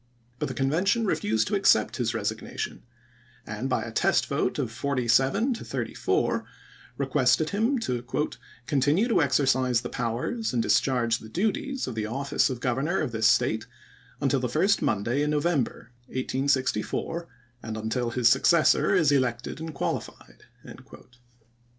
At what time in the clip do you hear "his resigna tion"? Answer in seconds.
1.97-2.81